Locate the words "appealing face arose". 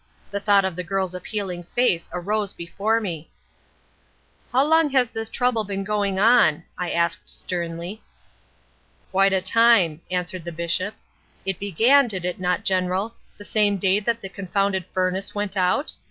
1.13-2.53